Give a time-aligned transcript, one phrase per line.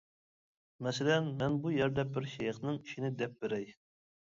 [0.87, 3.71] مەسىلەن، مەن بۇ يەردە بىر شەيخنىڭ ئىشىنى دەپ بېرەي.